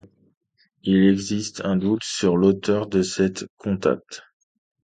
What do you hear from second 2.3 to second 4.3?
l'auteur de cette cantate.